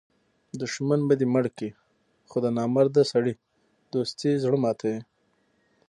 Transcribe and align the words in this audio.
دوښمن 0.59 0.99
به 1.07 1.13
دي 1.19 1.25
مړ 1.33 1.45
کي؛ 1.57 1.69
خو 2.29 2.37
د 2.45 2.45
نامرده 2.57 3.03
سړي 3.11 3.33
دوستي 3.93 4.31
زړه 4.43 4.57
ماتوي. 4.63 4.99